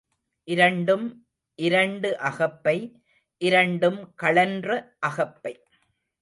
இரண்டும் 0.47 1.03
இரண்டு 1.59 2.09
அகப்பை 2.19 2.75
இரண்டும் 3.41 4.13
கழன்ற 4.23 4.69
அகப்பை. 4.99 5.53